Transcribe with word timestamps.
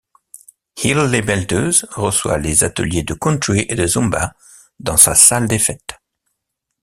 Isles-les-Meldeuses 0.83 1.85
reçoit 1.91 2.39
les 2.39 2.63
ateliers 2.63 3.03
de 3.03 3.13
country 3.13 3.67
et 3.69 3.75
de 3.75 3.85
zumba 3.85 4.33
dans 4.79 4.97
sa 4.97 5.13
salle 5.13 5.47
des 5.47 5.59
fêtes. 5.59 5.93